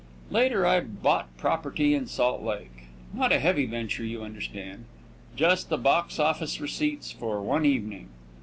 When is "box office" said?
5.77-6.59